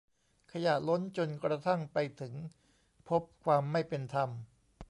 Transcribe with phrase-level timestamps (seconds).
[0.51, 2.33] ขยะล้น จนกระทั่งไปถึง
[3.09, 4.29] พบความไม่เป็นธรรม